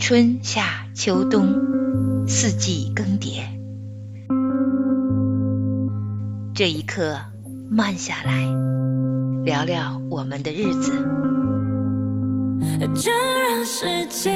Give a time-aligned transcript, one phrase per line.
[0.00, 3.42] 春夏秋冬，四季更迭。
[6.54, 7.18] 这一刻，
[7.70, 8.48] 慢下来，
[9.44, 10.92] 聊聊我们的日子。
[12.94, 14.32] 就让世界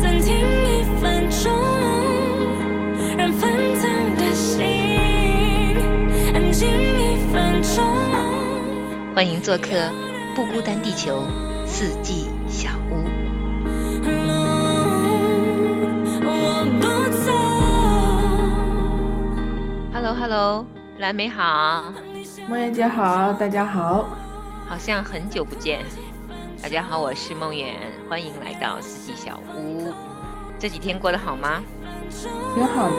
[0.00, 1.52] 暂停一分钟，
[3.18, 4.64] 让纷腾的心
[6.32, 7.84] 安静一分钟。
[9.16, 9.90] 欢迎做客
[10.36, 11.24] 不孤单地球
[11.66, 12.28] 四季
[20.28, 20.66] Hello
[20.98, 21.84] 蓝莓好，
[22.48, 24.08] 梦妍姐好，大家好，
[24.66, 25.84] 好像很久不见。
[26.60, 27.76] 大家好，我是梦圆，
[28.10, 29.94] 欢迎来到四季小屋。
[30.58, 31.62] 这几天过得好吗？
[32.56, 32.96] 挺好的。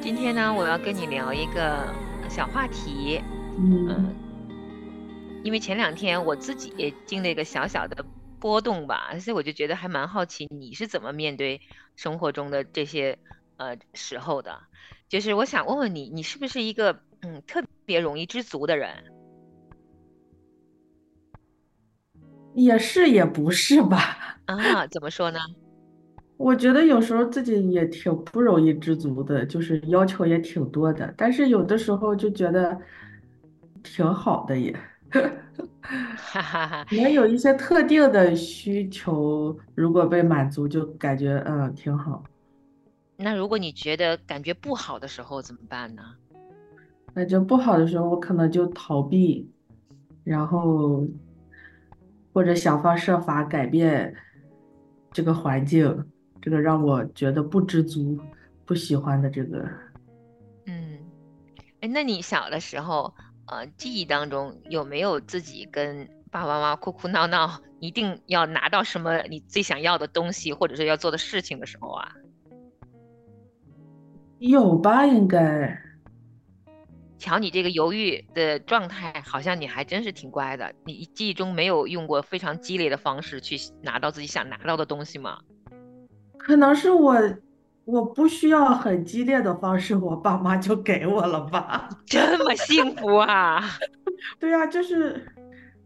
[0.00, 1.92] 今天呢，我要跟你聊一个
[2.26, 3.22] 小话题。
[3.58, 4.14] 嗯。
[5.44, 8.02] 因为前两天我自己也经历一个小小的
[8.42, 11.60] 波动吧，所以我就觉得还蛮好奇你是怎么面对
[11.94, 13.16] 生活中的这些
[13.56, 14.58] 呃时候的。
[15.08, 19.04] 就是我想问问你，你是不是一个嗯特别容易知足的人？
[22.54, 24.38] 也是也不是吧？
[24.46, 25.38] 啊，怎么说呢？
[26.36, 32.76] 我觉得有时候自己也挺不容易知足的，就是要求也挺多的，但是有的时候就觉得
[33.84, 34.76] 挺好的也。
[35.80, 42.22] 哈哈哈，也有一些特定的需求，如果被满足，就感觉嗯挺好。
[43.16, 46.02] 那如果你觉得感觉不好的时候怎么办呢？
[47.14, 49.50] 那就不好的时候，我可能就逃避，
[50.24, 51.06] 然后
[52.32, 54.14] 或者想方设法改变
[55.12, 56.06] 这个环境，
[56.40, 58.18] 这个让我觉得不知足、
[58.64, 59.68] 不喜欢的这个。
[60.66, 60.98] 嗯，
[61.80, 63.12] 哎，那你小的时候，
[63.46, 72.12] 呃，记忆当中有没有自己跟爸爸妈妈哭哭闹闹，一定要拿到什么你最想要的东西，或者是要做的事情的时候啊？
[74.38, 75.80] 有吧，应该。
[77.18, 80.74] 瞧你这个犹豫的状态，好像你还真是挺乖的。
[80.84, 85.38] 你记忆中没有用过非常激烈的方式去拿到自己想拿到的东西吗？
[86.36, 87.14] 可能是我，
[87.84, 91.88] 我不需要很激烈的方式，我爸妈就给我了吧。
[92.06, 93.62] 这么幸福啊！
[94.38, 95.26] 对呀，就是，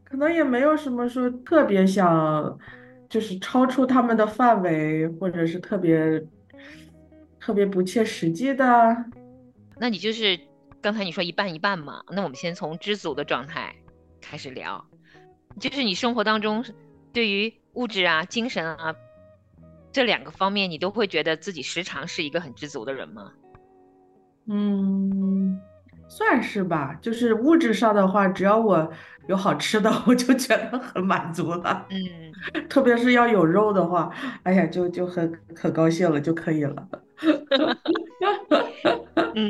[0.04, 2.58] 可能也没有什么说特别想，
[3.08, 6.22] 就是超出他们的范围，或者是特别。
[7.38, 8.96] 特别不切实际的，
[9.78, 10.36] 那你就是
[10.82, 12.02] 刚才你说一半一半嘛？
[12.10, 13.72] 那我们先从知足的状态
[14.20, 14.84] 开始聊，
[15.60, 16.64] 就是你生活当中
[17.12, 18.96] 对于物质啊、精神啊
[19.96, 23.32] 这两个方面，你都会觉得自己时常是一个很知足的人吗？
[24.46, 25.58] 嗯，
[26.06, 26.94] 算是吧。
[27.00, 28.90] 就是物质上的话，只要我
[29.26, 31.86] 有好吃的， 我就觉得很满足了。
[31.88, 31.98] 嗯，
[32.68, 34.10] 特别是要有肉的话，
[34.42, 36.88] 哎呀，就就很可高兴了，就可以了。
[39.34, 39.48] 嗯，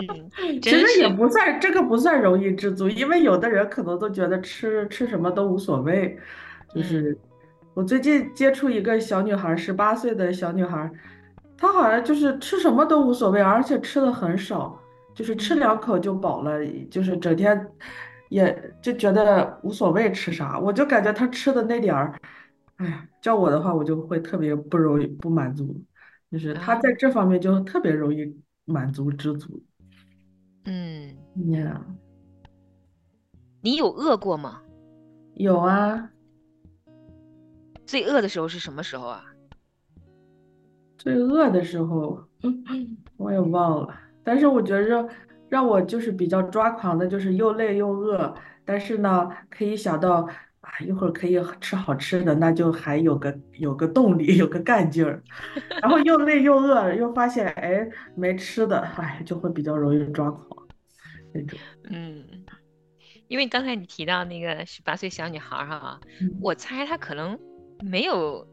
[0.62, 6.16] 其实也不算这个不算容易知足，因为有的人可能都觉得吃吃什么都无所谓。
[6.74, 7.16] 就是
[7.76, 10.90] 我最近接触一个小女孩，十八岁的小女孩，
[11.58, 14.80] 她好像就是吃什么都无所谓，而且吃的很少，
[15.14, 17.68] 就是吃两口就饱了，就是整天
[18.30, 20.58] 也就觉得无所谓吃啥。
[20.58, 22.18] 我就感觉她吃的那点儿，
[22.76, 25.78] 哎呀，叫我的话，我就会特别不容易不满足。
[26.32, 29.62] 就是她在这方面就特别容易满足知足。
[30.64, 31.14] 嗯，
[31.50, 31.78] 呀，
[33.60, 34.62] 你有饿过吗？
[35.34, 36.08] 有啊。
[37.86, 39.24] 最饿的时候是什么时候啊？
[40.98, 42.20] 最饿的时候，
[43.16, 43.94] 我也忘了。
[44.24, 45.08] 但是我觉着
[45.48, 50.34] 让我就是比较抓狂的，就是又累又饿，但是呢，可以想到啊。
[50.84, 55.22] 一会儿可以吃好吃的，那就还有个有个动力，有个干劲儿。
[55.80, 60.66] 然后又累又饿，又发现哎没吃的，哎就会比较容易抓狂
[61.32, 61.58] 那种。
[61.84, 62.22] 嗯，
[63.28, 66.00] 因为刚才你提到那个十八岁小女孩哈，
[66.42, 67.38] 我猜她可能
[67.80, 68.46] 没有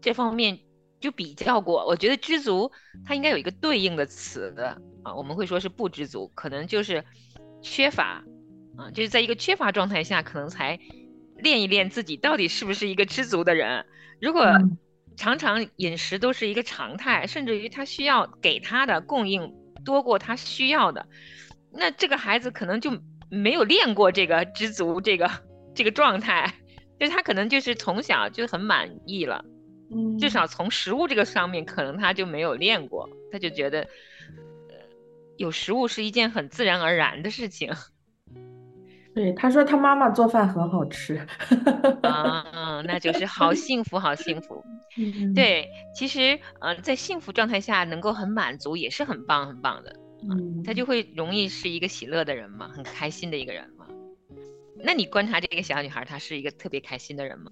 [0.00, 0.58] 这方面
[1.00, 1.86] 就比较过。
[1.86, 2.70] 我觉得知足，
[3.04, 7.04] 它应该有一个对应的词的啊，我们会说是不知足，可能就是
[7.62, 8.24] 缺乏
[8.76, 10.78] 啊，就是在一个缺乏状态下，可能才。
[11.36, 13.84] 练一练自己到底是不是一个知足的人。
[14.20, 14.46] 如果
[15.16, 19.52] 常常饮食都是一个常态，甚至于他需要给他的供应
[19.84, 21.06] 多过他需要的，
[21.72, 22.92] 那这个孩子可能就
[23.30, 25.28] 没有练过这个知足这个
[25.74, 26.54] 这个状态，
[26.98, 29.44] 就他可能就是从小就很满意了。
[29.90, 34.74] 嗯，至少从食物这个上面，可能他就没有练过，他就觉得，呃，
[35.36, 37.70] 有食物是一件很自然而然的事情。
[39.14, 41.24] 对，他说他妈妈做饭很好吃。
[42.02, 44.64] 啊，那就是好幸福，好幸福。
[44.98, 49.94] 嗯对，其实呃，在幸福状态下能够很满足，也是很棒很棒的。
[50.28, 53.83] 嗯，他就会容易是一个喜乐的人嘛，很开心的一个人嘛。
[54.84, 57.50] 那你观察这个小女孩，她是一个特别开心的人吗？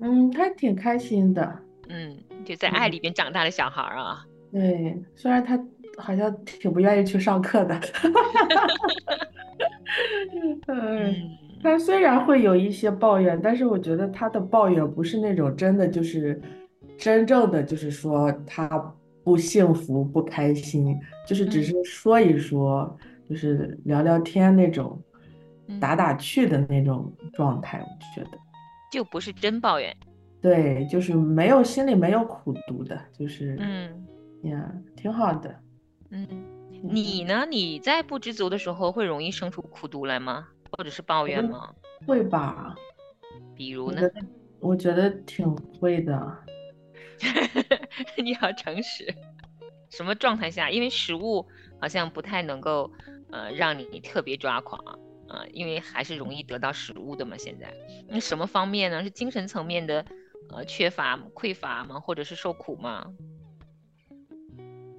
[0.00, 1.58] 嗯，她挺开心的。
[1.88, 4.26] 嗯，就在爱里边长大的小孩啊。
[4.50, 5.58] 对，虽然她
[5.96, 7.80] 好像挺不愿意去上课的。
[10.66, 16.40] 嗯，嗯他虽然会有一些抱怨，但是我觉得她的抱怨不是那种真的就是
[16.96, 18.68] 真正的就是说她
[19.24, 22.98] 不幸福不开心，就是只嗯是说一说，
[23.28, 25.07] 就是聊聊天那种嗯
[25.80, 28.38] 打打趣的那种状态，我觉得。
[28.90, 29.94] 就不是真抱怨。
[30.40, 34.06] 对，就是没有心里没有苦读的，就是嗯
[34.44, 35.54] 呀，挺好的。
[36.10, 36.26] 嗯，
[36.82, 37.44] 你呢？
[37.50, 40.48] 你在不知足的时候会容易生出苦读来吗？
[40.70, 41.74] 或者是抱怨吗？
[42.06, 42.74] 会吧？
[43.54, 44.12] 比如呢我觉？
[44.14, 44.26] 得
[44.60, 46.38] 我觉得挺会的。
[48.16, 49.12] 你好诚实。
[49.90, 50.70] 什么状态下？
[50.70, 51.46] 因为食物
[51.80, 52.90] 好像不太能够
[53.32, 54.80] 呃让你特别抓狂
[55.28, 57.36] 啊、呃因为还是容易得到食物的嘛。
[57.36, 57.72] 现在，
[58.08, 59.02] 那什么方面呢？
[59.02, 60.04] 是精神层面的
[60.50, 62.00] 呃缺乏匮乏吗？
[62.00, 63.06] 或者是受苦吗？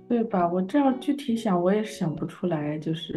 [0.08, 0.48] 对吧？
[0.48, 3.14] 我这样具体想，我也想不出来，就是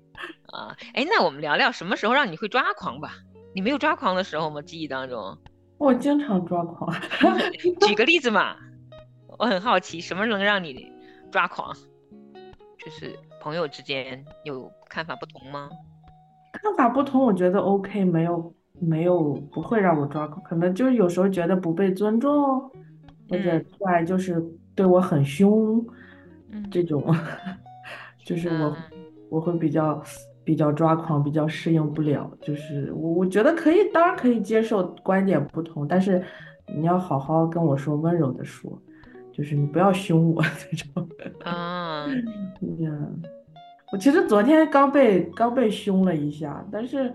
[0.52, 3.14] 啊，哎，那我们聊聊什么时候让你会抓狂吧？
[3.54, 4.62] 你没有抓狂的时候吗？
[4.62, 5.36] 记忆当中，
[5.78, 6.94] 我经常抓狂。
[7.86, 8.56] 举个例子嘛。
[9.38, 10.92] 我很好奇，什么能让你
[11.32, 11.74] 抓狂？
[12.78, 15.70] 就是朋友之间有看法不同吗？
[16.62, 22.60] 看法不同，我觉得 OK，没有没有不会让我抓狂，可能就是有时候觉得不被尊重，
[23.28, 24.42] 或者嗯突然就是
[24.74, 25.84] 对我很凶，
[26.50, 27.02] 嗯这种，
[28.24, 28.76] 就是我嗯
[29.28, 30.02] 我会比较
[30.44, 32.30] 比较抓狂，比较适应不了。
[32.40, 36.22] 就是我我觉得可以，当然可以接受观点不同，但是
[36.76, 38.70] 你要好好跟我说，温柔的说，
[39.32, 41.08] 就是你不要凶我 这种。
[41.42, 42.06] 啊，
[42.60, 43.22] 嗯，
[43.92, 47.14] 我其实昨天刚被刚被凶了一下，但是，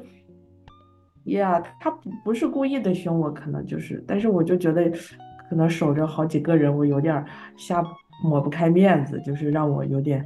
[1.24, 4.88] 呀，他不不是故意的凶我，可能就是，但是我就觉得，
[5.50, 7.26] 可能守着好几个人，我有点儿
[7.58, 7.84] 瞎
[8.24, 10.24] 抹不开面子，就是让我有点，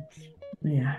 [0.65, 0.97] 哎呀，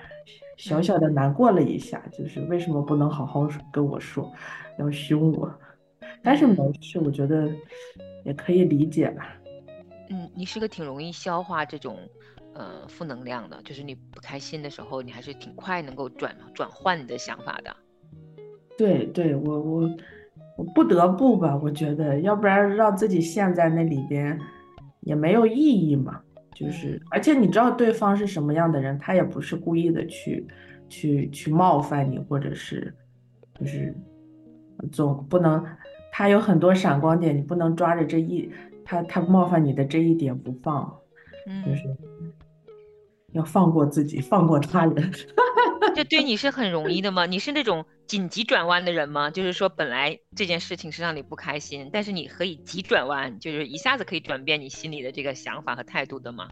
[0.56, 4.32] 小小的难过了一下，就是为什么不能好好跟我说，
[4.78, 5.52] 要凶我？
[6.22, 7.46] 但是没事，我觉得
[8.24, 9.36] 也可以理解吧。
[10.08, 11.98] 嗯，你是个挺容易消化这种
[12.54, 17.74] 呃负能量的，就是你不开心的时候，你还是挺快能够转转换你的想法的。
[18.76, 19.90] 对对，我我
[20.56, 24.38] 我不得不吧，我觉得，要不然让自己陷在那里边
[25.00, 26.20] 也没有意义嘛。
[26.54, 30.46] 就是，而且你知道对方是什么样的人，他也不是故意的去
[30.88, 32.94] 去去冒犯你，或者是
[33.58, 33.94] 就是
[34.92, 35.64] 总不能，
[36.12, 38.50] 他有很多闪光点，你不能抓着这一
[38.84, 40.84] 他他冒犯你的这一点不放，
[41.46, 41.96] 就嗯，是
[43.32, 45.10] 要放过自己，放过他人。
[45.94, 47.26] 这对你是很容易的吗？
[47.26, 49.30] 你是那种紧急转弯的人吗？
[49.30, 56.48] 就是说，本来这件事情是让你不开心，但是你可以急转弯，就是一下子可以转变你心里的这个想法和态度的吗？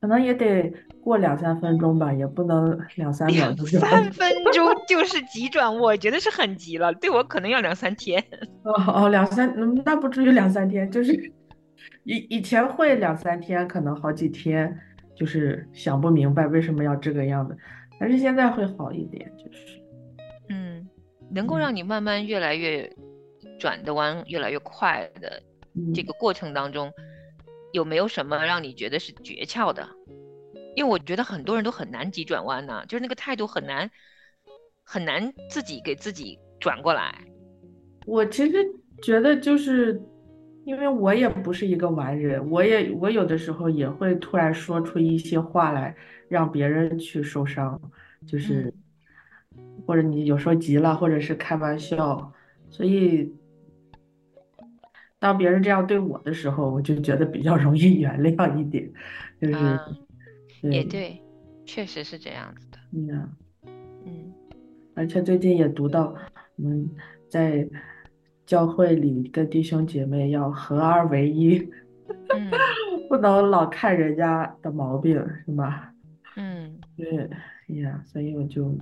[0.00, 0.70] 可能也得
[1.02, 3.50] 过两三分钟吧，也不能两三秒。
[3.80, 8.22] 三分钟就是急转，我觉得是很急了，对我可能要两三天。
[8.64, 11.14] 哦哦，两三，嗯那不至于两三天，就是
[12.04, 14.78] 以以前会两三天，可能好几天，
[15.14, 17.56] 就是想不明白为什么要这个样子，
[18.00, 19.80] 但是现在会好一点，就是
[20.48, 20.88] 嗯，
[21.30, 22.90] 能够嗯让你慢慢越来越
[23.58, 25.42] 转的弯越来越快的
[25.94, 26.92] 这嗯个过程当中，
[27.72, 29.88] 有没有什么让你觉得是诀窍的？
[30.76, 33.88] 因为我觉得很多人都很难急转弯呢、就是那个态度很难
[34.82, 37.14] 很难自己给自己转过来。
[38.06, 38.56] 我其实
[39.00, 40.02] 觉得就是，
[40.64, 45.94] 因为我也不是一个完人，我也我有的时候也会突然说出一些话来，
[46.28, 47.80] 让别人去受伤，
[48.26, 48.72] 就是
[49.86, 52.32] 或者你有时候急了，或者是开玩笑，
[52.70, 53.32] 所以
[55.18, 58.90] 当别人这样对我的时候，我就觉得比较容易 原谅一点，
[59.40, 59.86] 就是啊，
[60.62, 61.20] 也对，
[61.66, 62.78] 确实是这样子的。
[62.92, 63.28] 嗯呀。
[64.06, 64.32] 嗯
[64.96, 66.14] 而且最近也读到，
[66.54, 66.88] 我们
[67.28, 67.68] 在
[68.46, 71.58] 教会里的弟兄姐妹要合二为一，
[72.34, 72.50] 嗯
[73.08, 75.92] 不能老看人家的毛病，是吧？
[76.36, 77.30] 嗯，对，
[77.68, 78.76] 哎呀，所以我就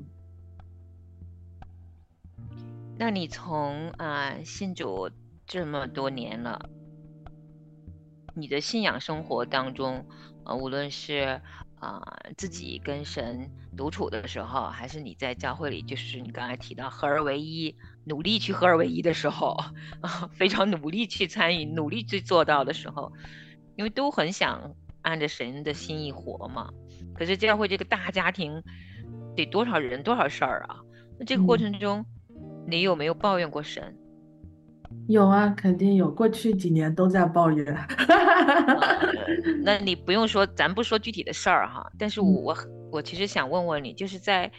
[2.99, 5.11] 那你从啊、信主
[5.47, 6.69] 这么多年了，
[8.35, 10.05] 你的信仰生活当中，
[10.45, 11.41] 呃，无论是
[11.83, 12.01] 啊
[12.37, 19.57] 自己跟神独处的时候，还是你在教会里，就是你刚才提到合而为一，努力去合而为一的时候，
[20.01, 23.13] 啊， 非常努力去参与，努力去做到的时候，
[23.75, 26.71] 因为都很想按着神的心意活嘛。
[27.15, 28.63] 可是教会这个大家庭，
[29.35, 30.77] 得多少人多少事儿啊？
[31.19, 32.07] 那这个过程中，
[32.69, 33.99] 你有没有抱怨过神？
[35.09, 36.11] 有啊，肯定有。
[36.11, 37.77] 过去几年都在抱怨。
[39.65, 41.91] 那你不用说，咱不说具体的事儿哈。
[41.99, 42.57] 但是我我
[42.91, 44.51] 我其实想问问你，就是在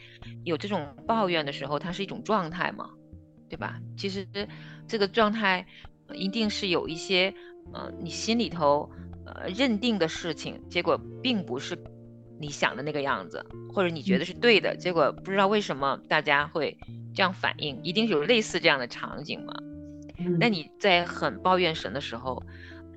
[0.44, 2.90] 有这种抱怨的时候，它是一种状态吗？
[3.50, 3.80] 对吧？
[3.98, 4.28] 其实
[4.88, 5.66] 这个状态
[6.13, 7.34] 一定是有一些
[7.72, 8.90] 呃，你心里头
[9.25, 11.78] 呃认定的事情，结果并不是
[12.40, 16.78] 你想的那个样子，或者你觉得是对的，结果不知道为什么大家会
[17.13, 19.54] 这样反应，一定有类似这样的场景吗？
[20.39, 22.41] 那你在很抱怨神的时候，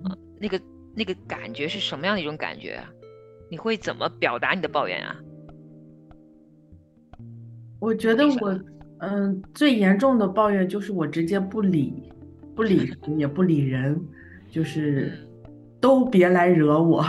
[0.04, 0.60] 呃，那个
[0.94, 2.80] 那个感觉是什么样的一种感觉？
[3.50, 5.16] 你会怎么表达你的抱怨啊？
[7.78, 8.60] 我觉得我，
[8.98, 12.02] 嗯，最严重的抱怨就是我直接不理，
[12.54, 14.00] 不理 也不理人，
[14.50, 15.12] 就是
[15.80, 17.04] 都别来惹我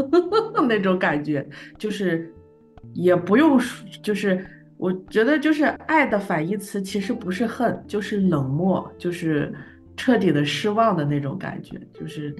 [0.68, 1.46] 那种感觉，
[1.78, 2.32] 就是
[2.94, 3.58] 也不用，
[4.02, 4.46] 就是。
[4.82, 9.54] 我觉得就是爱的反义词，其实不是恨，就是冷漠，就是
[9.96, 11.80] 彻底的失望的那种感觉。
[11.94, 12.34] 就是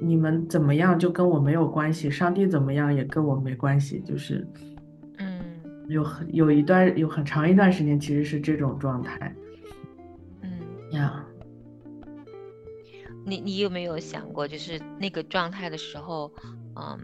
[0.00, 4.00] 你们怎么样就跟我没有关系，上帝怎么样也跟我没关系。
[4.00, 4.44] 就是，
[5.18, 5.40] 嗯，
[5.86, 9.32] 有很有一段有很长一段时间其实是这种状态。
[10.42, 10.50] 嗯
[10.90, 11.24] 呀，
[13.24, 16.32] 你你有没有想过，就是那个状态的时候，
[16.74, 16.98] 嗯。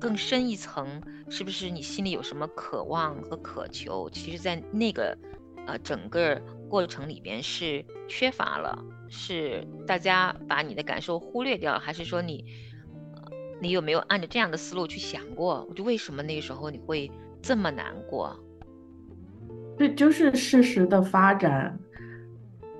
[0.00, 4.08] 更深一层，是不是你心里有什么渴望和渴求？
[4.10, 5.16] 其实，在那个
[5.66, 12.44] 呃整个过程里边是缺乏了，是大家把你的感受忽略掉，还是说你
[13.60, 15.68] 你有没有按照这样的思路去想过？
[15.76, 17.10] 就为什么那个时候你会
[17.42, 18.34] 这么难过？
[19.76, 21.78] 对，就是事实的发展，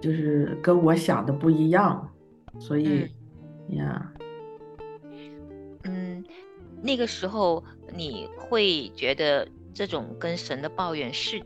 [0.01, 2.11] 就是跟我想的不一样，
[2.59, 3.07] 所以
[3.69, 4.11] 呀。
[6.83, 7.63] 那个时候
[7.95, 11.41] 你会觉得这种跟神的抱怨是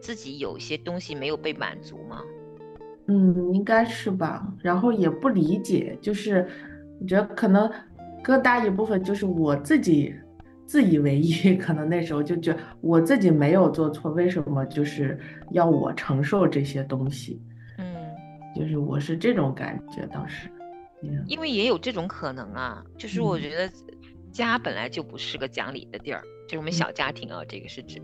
[0.00, 2.22] 自己有些东西没有被满足吗？
[3.06, 4.46] 嗯，应该是吧。
[4.60, 6.48] 然后也不理解，就是
[7.00, 7.70] 我觉得可能
[8.22, 10.14] 更大一部分就是我自己
[10.66, 15.18] 自以为意， 可能那时候就觉得我自己没有做错，为什么就是
[15.52, 17.40] 要我承受这些东西？
[17.78, 17.94] 嗯，
[18.56, 20.48] 就是我是这种感觉当时。
[21.26, 23.70] 因为也有这种可能啊，就是我觉得。
[24.32, 28.00] 家本来就不是个讲理的地儿，就是我们小家庭啊，这个是指，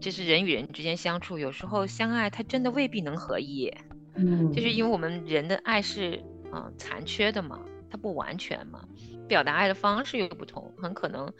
[0.00, 3.68] 就是人与人之间相处，有时候相爱，他真的未必能合一，
[4.14, 6.22] 嗯，就是因为我们人的爱是
[6.52, 7.60] 啊残缺的嘛，
[7.90, 8.82] 它不完全嘛，
[9.28, 11.32] 表达爱的方式又不同，很可能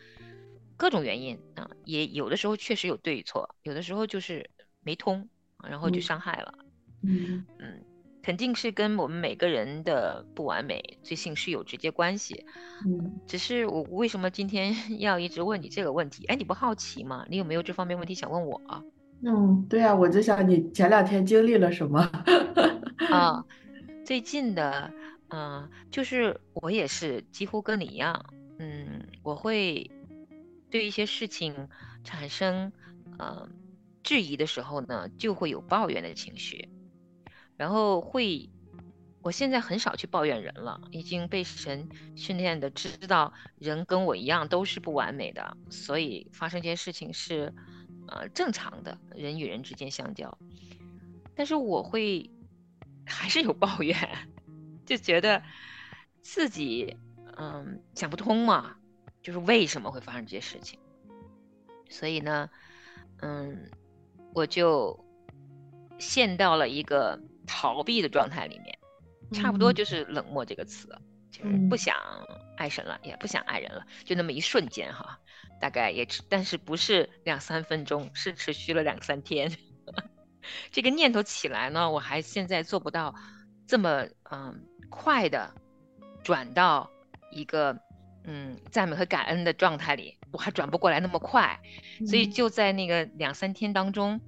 [0.76, 5.28] 各种原因啊，也有的时候确实有对与错，有的时候就是没通，
[5.68, 6.54] 然后就伤害了，
[7.58, 7.58] 嗯。
[7.60, 7.84] 嗯。
[8.28, 12.44] 肯定是跟我们每个人的不完美、罪性是有直接关系。
[12.84, 16.26] 嗯，只是我为什么今天 要一直问你这个问题？
[16.26, 17.24] 哎，你不好奇吗？
[17.30, 18.60] 你有没有这方面问题想问我？
[19.22, 22.02] 嗯，对啊，我就想你前两天经历了什么？
[23.10, 23.42] 啊，
[24.04, 24.92] 最近的，
[25.30, 28.26] 嗯，就是我也是几乎跟你一样，
[28.58, 29.90] 嗯，我会
[30.70, 31.66] 对一些事情
[32.04, 32.70] 产生
[33.18, 33.48] 呃
[34.02, 36.68] 质疑的时候呢，就会有抱怨的情绪。
[37.58, 38.48] 然后会，
[39.20, 47.52] 我现在很少去抱怨人了，已经被神训练的知道人跟我一样都是不完美的，所以发生这些事情是，
[48.06, 50.38] 呃，正常的，人与人之间相交。
[51.34, 52.30] 但是我会
[53.04, 53.96] 还是有抱怨，
[54.86, 55.42] 就觉得
[56.22, 56.96] 自己
[57.36, 58.76] 嗯想不通嘛，
[59.20, 60.78] 就是为什么会发生这些事情。
[61.90, 62.48] 所以呢，
[63.20, 63.68] 嗯，
[64.32, 65.04] 我就
[65.98, 67.20] 陷到了一个。
[67.48, 68.78] 逃避的状态里面，
[69.32, 70.86] 差不多就是冷漠这个词，
[71.32, 71.96] 就是不想
[72.56, 75.18] 爱神了，也不想爱人了，就那么一瞬间哈，
[75.60, 79.50] 大概也，但是不是两三分钟，是持续了两三天。
[80.70, 83.14] 这个念头起来呢，我还现在做不到
[83.66, 85.52] 这么嗯快的
[86.22, 86.90] 转到
[87.30, 87.78] 一个
[88.24, 91.60] 嗯赞美和感恩的状态里，我还转不过来那么快，
[92.06, 94.20] 所以就在那个两三天当中，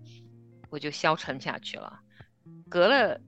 [0.68, 2.00] 我就消沉下去了。
[2.70, 3.20] 隔了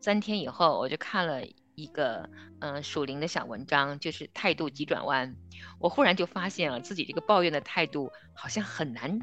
[0.00, 1.42] 三天以后，我就看了
[1.74, 2.28] 一个
[2.60, 5.36] 嗯属灵的小文章，就是态度急转弯。
[5.78, 9.20] 我忽然就发现了自己这个抱怨的态度好像很难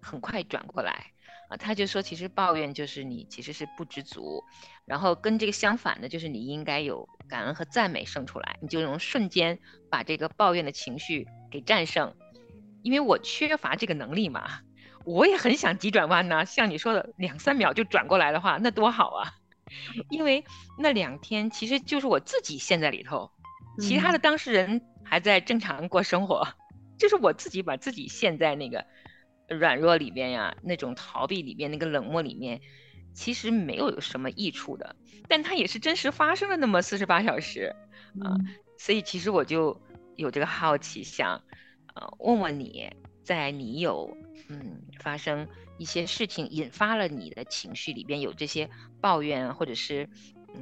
[0.00, 1.06] 很快转过来
[1.48, 1.56] 啊。
[1.56, 4.42] 他就说，其实抱怨就是你其实是不知足，
[4.84, 9.58] 然后跟这个相反的，就是你应该有感恩和赞美生出来，你就能瞬间
[9.90, 12.14] 把这个抱怨的情绪给战胜。
[12.82, 14.60] 因为我缺乏这个能力嘛，
[15.04, 16.44] 我也很想急转弯呢。
[16.44, 19.32] 像你说的，两三秒就转过来的话，那多好啊！
[20.10, 20.44] 因为
[20.78, 23.30] 那两天其实就是我自己陷在里头，
[23.80, 26.46] 其他的当事人还在正常过生活，
[26.98, 28.84] 就是我自己把自己陷在那个
[29.48, 32.60] 软弱里边呀，那种逃避里边，那个冷漠里面，
[33.14, 34.94] 其实没有什么益处的。
[35.28, 37.74] 但它也是真实发生了那么四十八小时
[38.20, 38.36] 啊，
[38.76, 39.80] 所以其实我就
[40.16, 41.42] 有这个好奇，想
[41.94, 42.90] 呃问问你，
[43.22, 44.16] 在你有
[44.48, 45.46] 嗯发生
[45.78, 48.68] 一些事情引发了你的情绪里边有这些
[49.00, 50.08] 抱怨或者是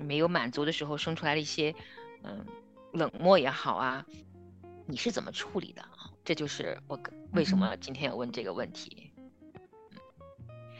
[0.00, 1.74] 没有满足的时候生出来的一些
[2.22, 2.44] 嗯
[2.92, 4.04] 冷漠也好啊，
[4.86, 6.10] 你是怎么处理的啊？
[6.24, 6.98] 这就是我
[7.32, 9.10] 为什么今天要问这个问题。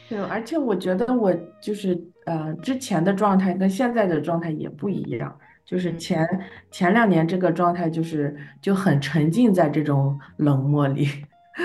[0.08, 6.26] 对，而且我觉得我就是呃之前的状态跟现在的状态也不一样，就是前
[6.70, 11.08] 前两年这个状态就是就很沉浸在这种冷漠里，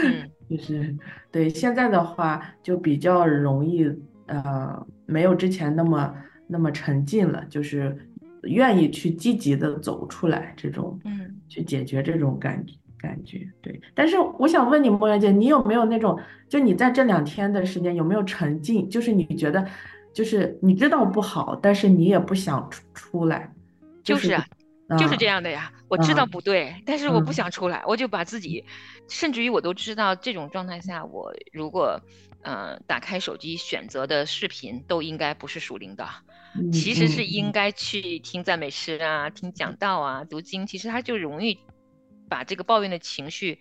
[0.50, 0.96] 就是
[1.32, 3.90] 对现在的话就比较容易
[4.28, 6.14] 呃没有之前那么
[6.48, 7.98] 那么沉浸了，就是
[8.44, 12.74] 愿意去积极的走出来这种，嗯，去解决这种感觉。
[12.98, 16.18] 感觉对，但是我想问你，莫言姐，你有没有那种，
[16.50, 18.90] 就你在这两天的时间有没有沉浸？
[18.90, 19.64] 就是你觉得，
[20.12, 23.54] 就是你知道不好，但是你也不想出出来，
[24.02, 24.44] 就是啊，
[24.98, 25.72] 就是这样的呀。
[25.88, 28.64] 我知道不对，但是我不想出来，我就把自己，
[29.10, 32.02] 甚至于我都知道这种状态下，我如果
[32.42, 36.08] 呃打开手机选择的视频都应该不是属灵的，
[36.72, 41.60] 其实是应该去听赞美诗啊，听讲道啊，读经，其实它就容易。
[42.28, 43.60] 把这个抱怨的情绪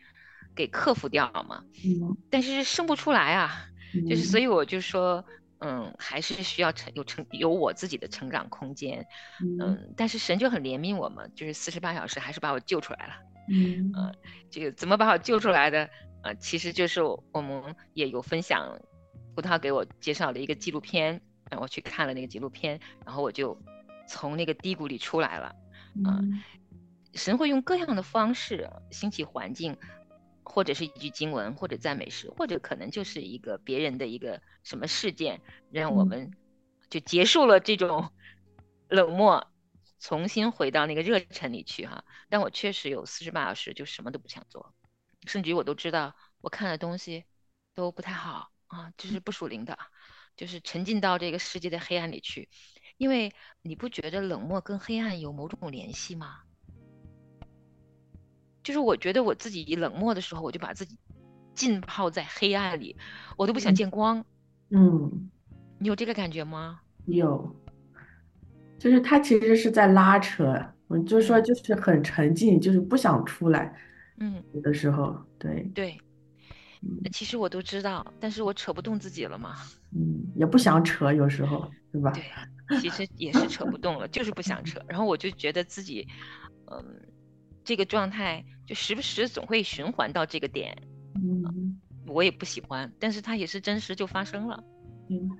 [0.56, 3.66] 给克服掉嘛，嗯，但是生不出来啊，
[4.08, 5.22] 就是所以我就说，
[5.64, 9.06] 嗯，还是需要成有成有我自己的成长空间，
[9.40, 13.14] 嗯，但是神就很怜悯我们，就是四十八小时还是把我救出来了，
[13.50, 14.14] 嗯，
[14.50, 15.88] 这个怎么把我救出来的？
[16.22, 18.78] 呃，其实就是我们也有分享，
[19.34, 23.58] 葡萄给我介绍了一个纪录片，让我去看了那个纪录片，然后我就
[24.06, 25.54] 从那个低谷里出来了，
[26.04, 26.42] 嗯。
[27.14, 29.76] 神会用各样的方式兴起环境，
[30.44, 36.30] 或者是一句经文，或者赞美诗，或者可能就是一个别人的一个什么事件，让我们
[36.88, 38.12] 就结束了这种
[38.88, 39.50] 冷漠，
[39.98, 42.04] 重新回到那个热忱里去哈。
[42.28, 44.74] 但我确实有四十八小时就什么都不想做，
[45.26, 47.24] 甚至于我都知道我看的东西
[47.74, 49.78] 都不太好啊，就是不属灵的，
[50.36, 52.48] 就是沉浸到这个世界的黑暗里去。
[52.96, 56.43] 因为你不觉得冷漠跟黑暗有某种联系吗？
[58.64, 60.98] 就是我觉得我自己冷漠的时候，我就把自己
[61.54, 62.96] 浸泡在黑暗里，
[63.36, 64.24] 我都不想见光。
[64.70, 65.30] 嗯，
[65.78, 66.80] 你有这个感觉吗？
[67.04, 67.54] 有，
[68.78, 73.76] 就是他其实是在拉扯，我就说就是很沉浸，就是不想出来。
[74.16, 75.98] 嗯，有的时候，对对，
[77.12, 79.56] 其实我都知道，但是我扯不动自己了嘛。
[79.94, 82.10] 嗯，也不想扯，有时候，是吧？
[82.12, 82.24] 对，
[82.80, 84.82] 其实也是扯不动了，就是不想扯。
[84.88, 86.08] 然后我就觉得自己，
[86.72, 86.82] 嗯。
[87.66, 90.76] 这个状态就时不时总会循环到这个点，
[91.16, 94.64] 嗯，我也不喜欢，但是它也是真实就发生了，
[95.10, 95.30] 嗯，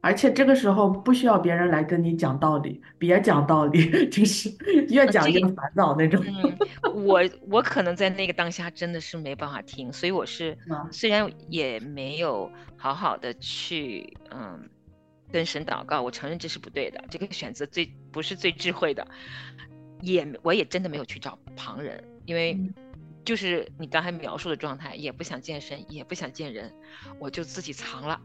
[0.00, 4.50] 而且这个时候不需要别人来跟你讲道理，别讲道理， 就是
[4.90, 6.22] 越讲越烦躁那种。
[6.26, 10.56] 嗯，我我可能在那个当下真的是没办法听，所以我是
[10.90, 14.68] 虽然也没有好好的去嗯
[15.30, 19.06] 跟神祷告，我承认这是不对的，这个选择最不是最智慧的。
[20.02, 22.58] 也我也真的没有去找旁人，因为
[23.24, 26.74] 就是你刚才描述的状态，也不想健身，也不想见人，
[27.18, 28.20] 我就自己藏了。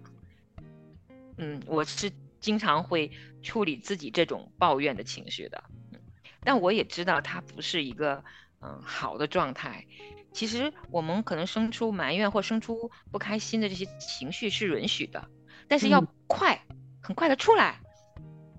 [1.38, 5.64] 嗯，我是经常会处理自己这种抱怨的情绪的，
[6.44, 8.24] 但我也知道它不是一个
[8.62, 9.86] 嗯好的状态。
[10.32, 15.30] 其实我们可能生出埋怨或生出不开心的这些情绪是允许的，
[15.68, 16.62] 但是要快，
[17.02, 17.80] 很快的出来。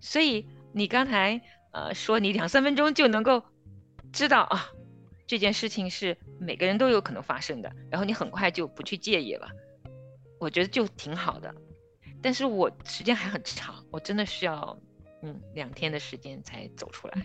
[0.01, 1.41] 所以你刚才。
[1.71, 3.45] 呃，说你两三分钟就能够
[4.11, 4.69] 知道啊，
[5.29, 9.47] 这件事情是每个人都有可能发生的，然后你很快就不去介意了，
[10.41, 11.55] 我觉得就挺好的。
[12.23, 14.77] 但是我时间还很长，我真的需要
[15.23, 17.23] 嗯两天的时间才走出来。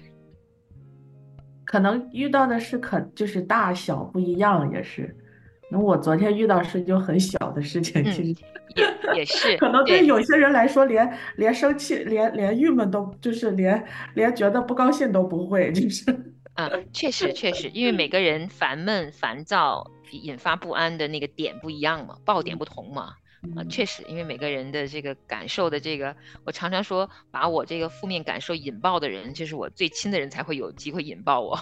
[1.63, 5.16] 可能遇到的是可就是大小不一样，也是。
[5.72, 8.44] 那我昨天遇到是就很小的事情，其实
[8.76, 13.82] 也也是， 可能对有些人来说，连连生气、连连郁闷都就是连
[14.13, 16.33] 连觉得不高兴都不会，就是。
[16.56, 23.16] 啊，确实确实，因为每个人烦闷、烦躁引发不安的那个点不一样嘛，爆点不同嘛。
[23.56, 31.60] 啊，确实，因为每个人的这个感受的这个，我常常说，把我这个负面感受引爆的人，就是我最亲的人才会有机会引爆我，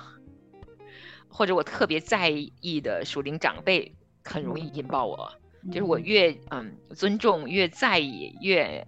[1.27, 3.95] 或者我特别在意的属灵长辈。
[4.23, 5.31] 很容易引爆我。
[5.71, 8.85] 就是我越嗯尊重、越在意、越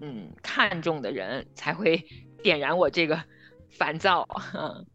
[0.00, 2.02] 嗯看重的人，才会
[2.42, 3.22] 点燃我这个
[3.68, 4.26] 烦躁。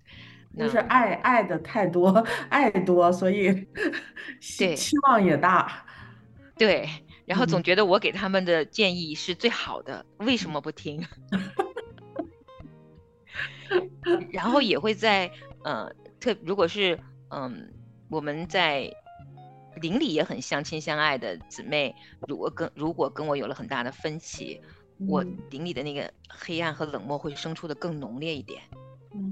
[0.58, 2.10] 就是爱爱的太多，
[2.50, 3.67] 爱多，所以
[4.41, 5.86] 期期望也大。
[6.58, 6.89] 对，
[7.26, 11.06] 然后总觉得我给他们的建议是最好的，为什么不听？
[14.32, 15.30] 然后也会在
[15.63, 17.72] 呃特，如果是嗯
[18.10, 18.91] 我们在。
[19.80, 21.93] 邻里也很相亲相爱的姊妹，
[22.28, 24.60] 如果跟如果跟我有了很大的分歧，
[25.08, 28.60] 我邻里的那个黑暗和冷漠会生出的更浓烈一点，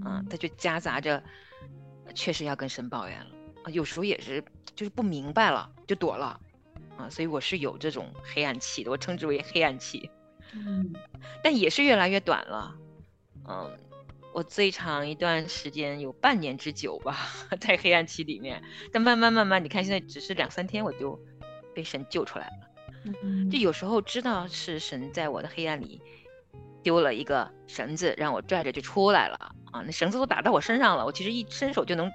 [0.04, 1.24] 啊，他就夹杂着，
[2.14, 3.32] 确实要跟神抱怨了
[3.64, 4.44] 啊，有时候也是
[4.76, 6.40] 就是不明白了就躲了，
[6.98, 10.10] 啊，所以我是有这种黑暗期的，我称之为黑暗期，
[10.54, 10.94] 嗯，
[11.44, 12.76] 但也是越来越短了，
[13.48, 13.78] 嗯。
[14.34, 17.16] 我最长一段时间有半年之久吧，
[17.62, 21.18] 在黑暗期里面，但慢慢慢慢，你看现在只是两三天，我就
[21.74, 23.10] 被神救出来了。
[23.50, 26.02] 就有时候知道是神在我的黑暗里
[26.86, 29.36] 丢了一个绳子，让我拽着就出来了
[29.72, 32.12] 啊，那绳子都打到我身上了，我其实一伸手就能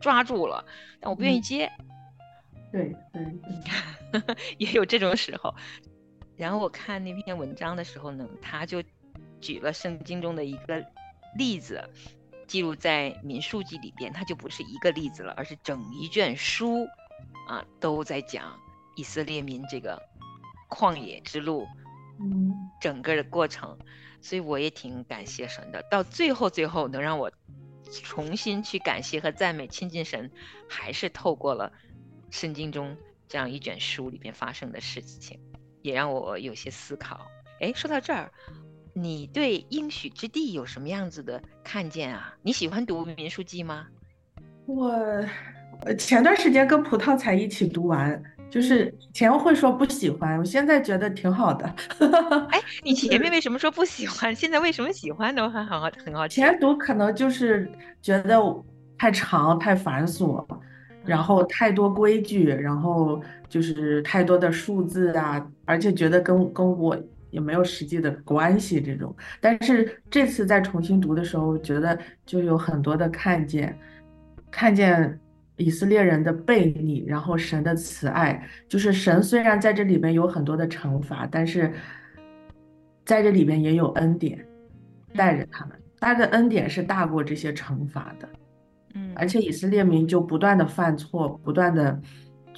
[0.00, 0.64] 抓住了，
[1.00, 1.70] 但我不愿意接。
[2.72, 5.54] 对对， 也有这种时候。
[6.36, 8.82] 然后我看那篇文章的时候呢，他就
[9.40, 10.84] 举了圣经中的一个。
[11.38, 11.82] 例子
[12.46, 16.86] 记录在民数记里边，它就不是一个例子了，而是整一卷书
[17.48, 18.54] 啊，都在讲
[18.96, 19.98] 以色列民这个
[20.68, 21.66] 旷野之路，
[22.20, 22.51] 嗯，
[22.82, 23.78] 整个的过程。
[24.20, 25.82] 所以我也挺感谢神的。
[25.90, 27.32] 到最后，最后能让我
[28.04, 30.30] 重新去感谢和赞美亲近神，
[30.68, 31.72] 还是透过了
[32.30, 35.40] 圣经中这样一卷书里边发生的事情，
[35.80, 37.26] 也让我有些思考。
[37.60, 38.30] 哎，说到这儿。
[38.94, 42.36] 你对应许之地有什么样子的看见啊？
[42.42, 43.86] 你喜欢读民书记吗？
[44.66, 45.26] 我
[45.98, 51.64] 前段时间跟葡萄才一起读完，就是前会说不喜欢，我现在觉得挺好的。
[52.50, 54.34] 哎，你前面为什么说不喜欢？
[54.34, 55.42] 现在为什么喜欢呢？
[55.42, 56.42] 我很好很好奇。
[56.42, 57.66] 前读可能就是
[58.02, 58.38] 觉得
[58.98, 60.46] 太长太繁琐，
[61.02, 66.94] 然后太多规矩，然后就是太多的数字啊，而且觉得跟跟我。
[67.32, 69.16] 也没有实际的关系，这种。
[69.40, 73.74] 但是这次再重新读的时候，觉得就有很多的看见，
[74.50, 75.18] 看见
[75.56, 78.48] 以色列人的悖逆，然后神的慈爱。
[78.68, 81.72] 就是神虽然在这里面有很多的惩罚，但是
[83.04, 84.46] 在这里面也有恩典
[85.14, 85.78] 带着他们。
[86.00, 88.28] 他的恩典是大过这些惩罚的。
[88.94, 89.12] 嗯。
[89.14, 92.00] 而且以色列民就不断的犯错，不断的，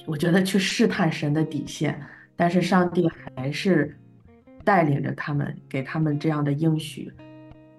[0.05, 2.01] 我觉得去试探神的底线，
[2.35, 3.97] 但是上帝还是。
[4.63, 7.13] 带领着他们，给他们这样的应许，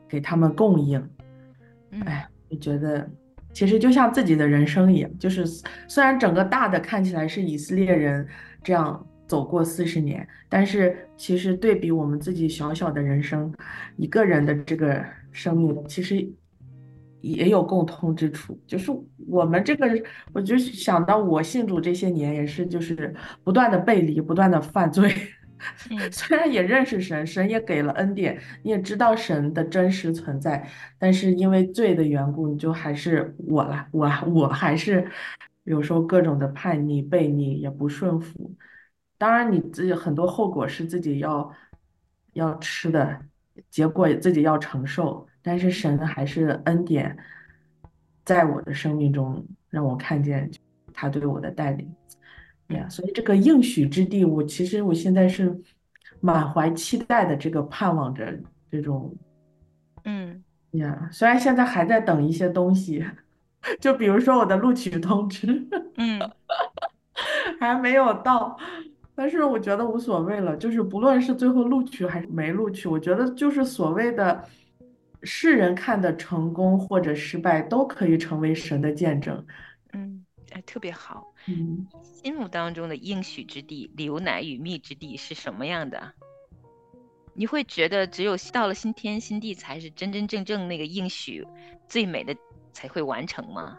[0.09, 1.05] 给他们供应。
[2.05, 3.11] 哎，我觉得
[3.57, 5.47] 其实就像自己的人生一样，就是
[5.89, 8.29] 虽然整个大的看起来是以色列人
[8.63, 13.51] 这样走过四十年，但是其实对比我们自己小小的人生，
[13.97, 16.31] 一个人的这个生命，其实
[17.23, 18.61] 也有共通之处。
[18.67, 18.93] 就是
[19.27, 19.87] 我们这个，
[20.35, 25.11] 我就想到我信主这些年，也是就是不断的背离，不断的犯罪。
[26.13, 35.11] 虽然也认识神，神也给了恩典，你也知道神的真实存在，但是因为罪的缘故，你就还是我了，我我还是
[35.65, 38.55] 有时候各种的叛逆、悖逆，也不顺服。
[39.19, 41.51] 当然，你自己很多后果是自己要
[42.35, 43.19] 要吃的，
[43.71, 45.27] 结果自己要承受。
[45.43, 47.17] 但是神还是恩典，
[48.25, 50.51] 在我的生命中让我看见
[50.93, 51.89] 他对我的带领。
[52.69, 55.57] 呀，所以这个应许之地，我其实我现在是
[56.21, 58.37] 满怀期待的，这个盼望着
[58.71, 59.15] 这种，
[60.05, 63.05] 嗯，呀，虽然现在还在等一些东西，
[63.81, 65.47] 就比如说我的录取通知，
[65.97, 66.21] 嗯，
[67.61, 68.59] 还没有到，
[69.15, 74.45] 但是我觉得无所谓了，就是不论是最后录取还是没录取，我觉得就是所谓的
[75.23, 79.47] 世人看的成功或者失败，都可以成为神的见证，
[79.93, 81.33] 嗯，哎，特别好。
[81.49, 86.13] 嗯，心目当中的应许之地、流奶与蜜之地是什么样的？
[87.35, 91.47] 你会觉得只有到了新天新地才是真真正正那个应许
[91.87, 92.35] 最美的
[92.73, 93.79] 才会完成吗？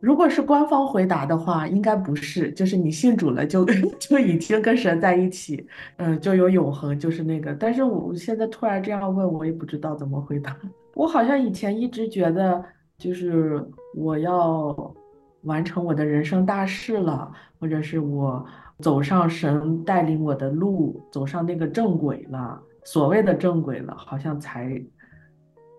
[0.00, 3.64] 如果是官方回答的话，应该不是，就是你信主了就
[3.98, 5.66] 就已经跟神在一起，
[5.96, 7.54] 嗯，就有永恒，就是那个。
[7.54, 10.56] 但是我现在突然这样问我，也不知道怎么回答。
[10.94, 12.62] 我好像以前一直觉得，
[12.98, 14.94] 就是我要。
[15.42, 18.44] 完成我的人生大事了，或者是我
[18.80, 24.82] 走上神带领我的路，走上那个正轨了，所谓的正轨了，好像才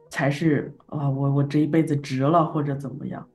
[0.09, 3.27] 才是啊，我我这一辈子值了，或者怎么样？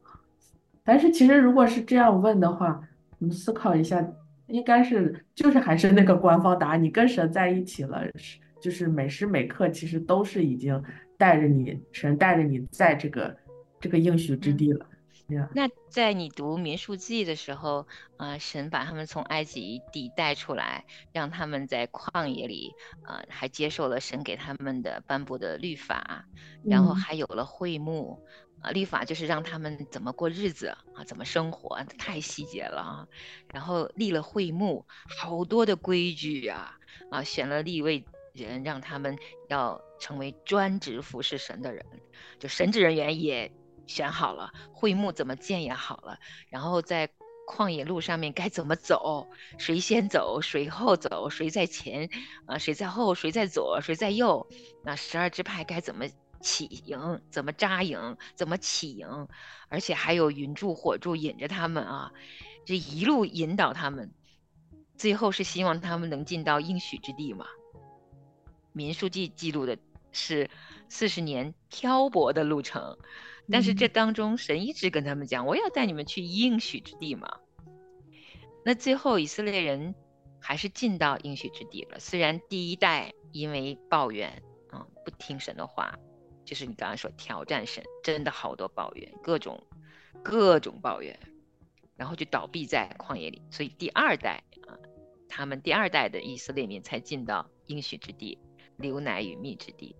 [0.82, 2.80] 但是其实如果是这样问的话，
[3.18, 4.06] 我们思考一下，
[4.48, 10.82] 应该是就是还是那个官方答案，你跟神在一起了，是就是每时每刻其实都是已经
[11.16, 13.34] 带着你，神带着你在这个
[13.80, 14.86] 这个应许之地了。
[15.54, 17.86] 那在你读民数记的时候，
[18.18, 26.26] 啊，神把他们从埃及地带出来，让他们在旷野里，啊，还接受了神给他们的颁布的律法，
[26.62, 28.22] 然后还有了会幕，
[28.60, 33.08] 啊，律法就是让他们怎么过日子啊，怎么生活，太细节了啊。
[33.50, 34.84] 然后立了会幕，
[35.18, 36.78] 好多的规矩啊，
[37.10, 39.16] 啊，选了立位人，让他们
[39.48, 41.82] 要成为专职服侍神的人，
[42.38, 43.50] 就神职人员也。
[43.86, 46.18] 选好了会幕怎么建也好了，
[46.48, 47.08] 然后在
[47.46, 52.08] 旷野路上面该怎么走，谁先走，谁后走，谁在前，
[52.46, 54.48] 啊，谁在后，谁在左，谁在右，
[54.82, 56.06] 那十二支派该怎么
[56.40, 59.28] 起营，怎么扎营，怎么起营，
[59.68, 62.12] 而且还有云柱火柱引着他们啊，
[62.64, 64.10] 这一路引导他们，
[64.96, 67.44] 最后是希望他们能进到应许之地嘛。
[68.72, 69.76] 民书记记录的
[70.12, 70.48] 是
[70.88, 72.96] 四十年漂泊的路程。
[73.50, 77.40] 但是这当中，神一直跟他们讲：“我要带你们去应许之地嘛。”
[78.64, 79.94] 那最后以色列人
[80.40, 82.00] 还是进到应许之地了。
[82.00, 85.98] 虽然第一代因为抱怨啊，不听神的话，
[86.46, 89.62] 就是你刚刚说挑战神，真的好多抱怨，各种
[90.22, 91.20] 各种抱怨，
[91.96, 93.42] 然后就倒闭在旷野里。
[93.50, 94.72] 所以第二代啊，
[95.28, 98.38] 他们第二代的以色列民才进到应许之地，
[98.78, 99.94] 流奶与蜜之地。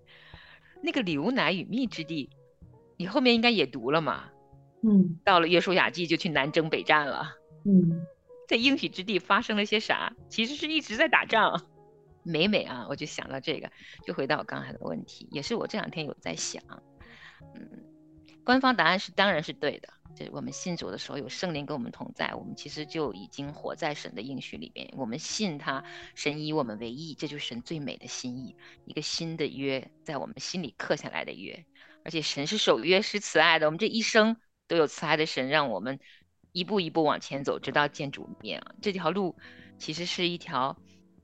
[0.81, 2.31] 那个流奶与蜜之地。
[2.97, 4.29] 你后面应该也读了嘛？
[4.81, 7.35] 嗯，到了约书亚记就去南征北战了。
[7.65, 8.05] 嗯，
[8.47, 10.13] 在应许之地发生了些啥？
[10.29, 11.65] 其实是一直在打仗。
[12.23, 13.71] 每每啊，我就想到这个，
[14.05, 16.61] 就回到我刚才的问题，也是我这两天有在想。
[17.55, 17.83] 嗯，
[18.43, 19.89] 官方答案是当然是对的。
[20.15, 24.89] 就是我们信主的时候有圣灵跟我们同在，我们其实就已经活在神的应许里面。
[24.95, 25.83] 我们信他，
[26.15, 28.55] 神以我们为义，这就是神最美的心意，
[28.85, 31.65] 一个新的约在我们心里刻下来的约。
[32.05, 34.37] 而且神是守约是慈爱的，我们这一生
[34.67, 35.99] 都有慈爱的神，让我们
[36.51, 38.75] 一步一步往前走，直到见主面啊。
[38.79, 39.35] 这条路
[39.79, 40.77] 其实是一条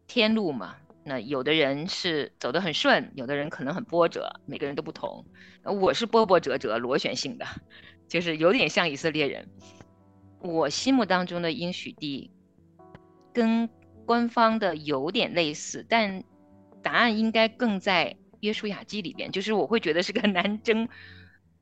[0.07, 0.75] 天路嘛。
[1.03, 5.23] 那有的人是走得很顺，有的人可能很波折，每个人都不同。
[5.63, 7.45] 我是波波折折、螺旋性的，
[8.09, 9.47] 就是有点像以色列人。
[10.39, 12.31] 我心目当中的应许地
[13.31, 13.69] 跟
[14.05, 16.23] 官方的有点类似，但
[16.81, 18.17] 答案应该更在。
[18.41, 20.89] 约书亚记里边，就是我会觉得是个 南征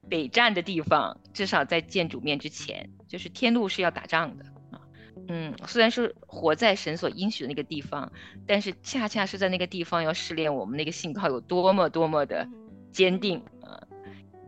[0.10, 4.82] 北战的地方，至少在见主面之前，就是天路是要打仗的啊。
[5.28, 8.12] 嗯，虽然是活在神所应许的那个地方，
[8.48, 12.48] 但是恰恰是在那个地方要试炼我们那个信靠有多么多么的
[12.92, 13.84] 坚定啊，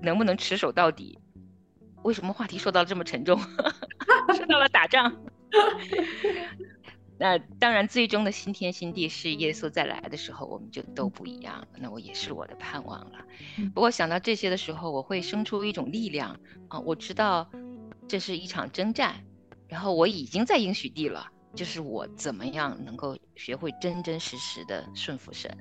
[0.02, 1.20] 能不能持守到底？
[2.04, 3.40] 为什么话题说到这么沉重？
[4.36, 5.16] 说到了打仗。
[7.22, 11.68] 那当然，最终的新天新地是耶稣再来的时候，我们就都不一样了。
[11.78, 13.20] 那我也是我的盼望了。
[13.76, 16.36] 不过想到这些的时候，我会生出一种力量
[16.68, 16.80] 啊！
[16.80, 17.48] 我知道
[18.08, 19.24] 这是一场征战，
[19.68, 25.56] 然后我已经在应许地了，就是我怎么样能够学会真真实实的顺服神。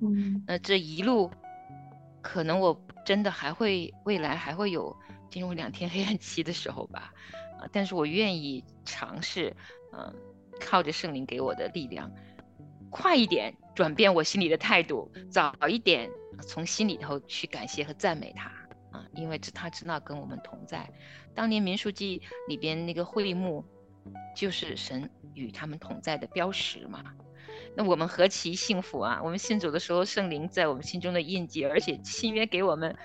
[0.00, 1.30] 嗯，那这一路，
[2.22, 4.96] 可能我真的还会未来还会有
[5.30, 7.12] 进入两天黑暗期的时候吧，
[7.60, 7.68] 啊！
[7.70, 9.54] 但是我愿意尝试，
[9.92, 10.10] 嗯。
[10.60, 12.10] 靠着圣灵给我的力量，
[12.90, 16.10] 快一点转变我心里的态度，早一点
[16.42, 18.50] 从心里头去感谢和赞美他
[18.96, 19.06] 啊！
[19.14, 20.88] 因为他知道跟我们同在。
[21.34, 23.64] 当年民书记里边那个会幕，
[24.36, 27.02] 就是神与他们同在的标识嘛。
[27.74, 29.20] 那我们何其幸福啊！
[29.22, 32.96] 我们信主的时候，圣灵在我们心中的印记，而且新约给我们。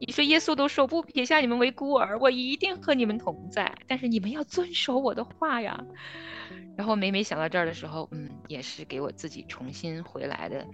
[0.00, 5.84] 你说耶稣都说不撇下你们为孤儿，我一定和你们同在，但是你们要遵守我的话呀。
[6.76, 10.64] 然后每每想到这儿的时候，嗯，也是给我自己重新回来的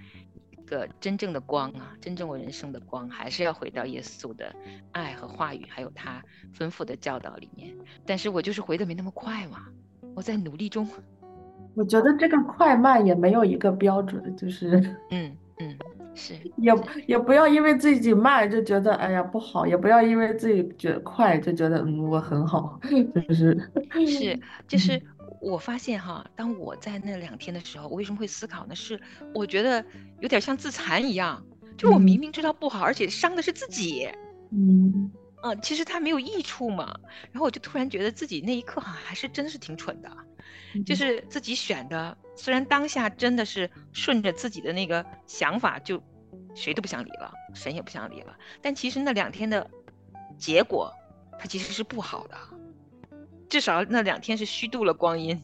[0.50, 4.54] 一个真正的光啊，真正我人生的光，还是要回到耶稣的
[4.92, 6.22] 爱和话语，还有他
[6.56, 7.74] 吩咐的教导里面。
[8.04, 9.66] 但是我就是回的没那么快嘛，
[10.14, 10.86] 我在努力中。
[11.74, 14.76] 我觉得这个快慢也没有一个标准，就是
[15.10, 15.78] 嗯嗯。
[16.14, 16.72] 是，也
[17.06, 22.78] 也不要因为自己慢就觉得哎呀不好，也不要因为自己觉得快就觉得嗯我很好，
[23.28, 23.70] 就是。
[24.06, 25.00] 是 就是
[25.40, 28.74] 我发现哈，当我在那两天的时候，我为什么会思考呢？
[28.74, 28.98] 是
[29.34, 29.84] 我觉得
[30.20, 31.44] 有点像自残一样，
[31.76, 34.08] 就我明明知道不好，而且伤的是自己，
[34.50, 35.10] 嗯。
[35.42, 36.96] 啊，其实它没有益处嘛。
[37.30, 40.10] 然后我就突然觉得自己那一刻哈还是真的是挺蠢的，
[40.84, 42.16] 就是自己选的。
[42.36, 46.02] 虽然当下真的是顺着自己的那个想法，就
[46.54, 48.36] 谁都不想理了，神也不想理了。
[48.60, 49.70] 但其实那两天的
[50.36, 50.92] 结果，
[51.38, 52.36] 它其实是不好的，
[53.48, 55.40] 至少那两天是虚度了光阴。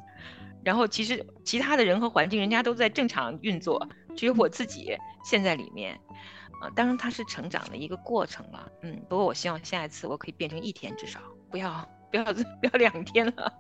[0.63, 5.99] 然后其实其他的人和环境，人家都在正常运作，只有我自己陷在里面。
[6.61, 8.71] 啊，当然它是成长的一个过程了。
[8.83, 11.19] 嗯，不过我希望下一次我可以变成一天，至少
[11.51, 13.51] 不要不要不要两天了，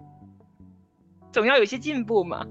[1.32, 2.44] 总要有些进步嘛。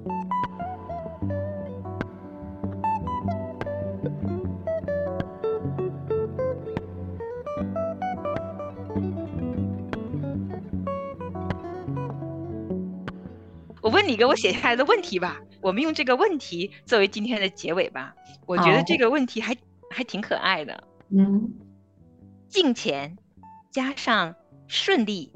[13.82, 18.14] 我问你一个我写下来的问题吧，我们用这个问题作为今天的结尾吧。
[18.46, 19.56] 我觉得这个问题还
[19.90, 20.84] 还挺可爱的。
[21.10, 21.54] 嗯，
[22.48, 23.18] 金钱
[23.72, 24.36] 加上
[24.68, 25.34] 顺利，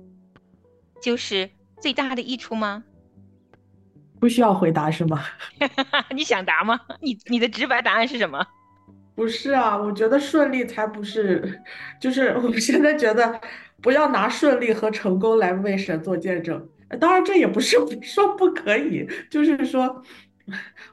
[1.02, 1.50] 就是
[1.82, 2.84] 最大的益处吗？
[4.24, 5.22] 不需要回答是吗？
[6.16, 6.80] 你想答吗？
[7.02, 8.42] 你你的直白答案是什么？
[9.16, 11.62] 不是啊，我觉得顺利才不是，
[12.00, 13.38] 就是 我现在觉得
[13.82, 16.66] 不要拿顺利和成功来为神做见证。
[17.02, 20.02] 当然，这也不是 说不可以，就是说，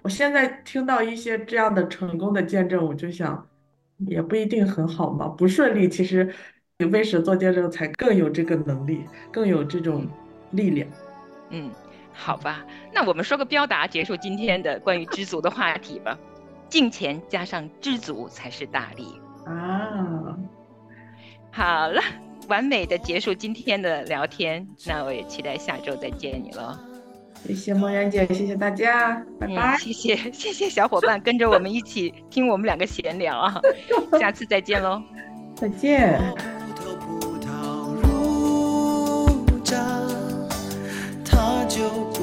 [0.02, 3.46] 我现在听到一些这样的成功的见证，我就想，
[4.08, 5.28] 也不一定很好嘛。
[5.28, 6.34] 不顺利，其实
[6.78, 10.08] 你为神做见证才更有这个能力，更有这种
[10.50, 10.88] 力量。
[11.50, 11.70] 嗯，
[12.12, 16.18] 好吧，那我们说个标答，结束今天的关于知足的话题吧。
[16.68, 20.36] 金钱加上知足才是大利啊！
[21.50, 22.02] 好了。
[22.48, 26.80] 完美的结束今天的聊天，那我也期待下周再见你了。
[27.46, 29.76] 谢谢梦圆姐，谢谢大家，拜拜。
[29.78, 33.60] 谢谢谢谢小伙伴跟着我们一起听我们两个闲聊啊，
[34.18, 35.00] 下次再见喽，
[35.54, 36.59] 再见。
[41.70, 42.19] 就。